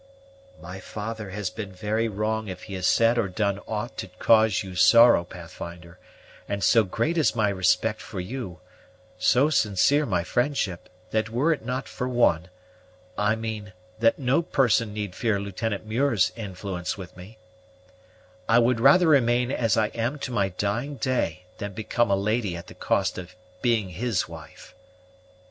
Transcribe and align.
"My 0.59 0.79
father 0.79 1.29
has 1.29 1.51
been 1.51 1.71
very 1.71 2.07
wrong 2.07 2.47
if 2.47 2.63
he 2.63 2.73
has 2.73 2.87
said 2.87 3.19
or 3.19 3.27
done 3.27 3.59
aught 3.67 3.97
to 3.97 4.07
cause 4.07 4.63
you 4.63 4.73
sorrow, 4.75 5.23
Pathfinder; 5.23 5.99
and 6.49 6.63
so 6.63 6.83
great 6.83 7.19
is 7.19 7.35
my 7.35 7.49
respect 7.49 8.01
for 8.01 8.19
you, 8.19 8.61
so 9.19 9.51
sincere 9.51 10.07
my 10.07 10.23
friendship, 10.23 10.89
that 11.11 11.29
were 11.29 11.53
it 11.53 11.63
not 11.63 11.87
for 11.87 12.09
one 12.09 12.49
I 13.15 13.35
mean 13.35 13.73
that 13.99 14.17
no 14.17 14.41
person 14.41 14.91
need 14.91 15.13
fear 15.13 15.39
Lieutenant 15.39 15.85
Muir's 15.85 16.31
influence 16.35 16.97
with 16.97 17.15
me 17.15 17.37
I 18.49 18.57
would 18.57 18.79
rather 18.79 19.07
remain 19.07 19.51
as 19.51 19.77
I 19.77 19.89
am 19.89 20.17
to 20.21 20.31
my 20.31 20.49
dying 20.49 20.95
day 20.95 21.43
than 21.59 21.73
become 21.73 22.09
a 22.09 22.15
lady 22.15 22.57
at 22.57 22.65
the 22.65 22.73
cost 22.73 23.19
of 23.19 23.35
being 23.61 23.89
his 23.89 24.27
wife." 24.27 24.73